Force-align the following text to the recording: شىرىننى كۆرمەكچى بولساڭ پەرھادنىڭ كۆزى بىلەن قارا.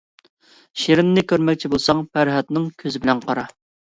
شىرىننى 0.83 1.23
كۆرمەكچى 1.31 1.69
بولساڭ 1.73 2.01
پەرھادنىڭ 2.15 2.65
كۆزى 2.85 3.03
بىلەن 3.05 3.23
قارا. 3.27 3.45